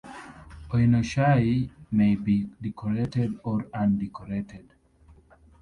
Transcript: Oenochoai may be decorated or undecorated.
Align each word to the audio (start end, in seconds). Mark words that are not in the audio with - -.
Oenochoai 0.71 1.69
may 1.91 2.15
be 2.15 2.47
decorated 2.59 3.39
or 3.43 3.67
undecorated. 3.71 4.67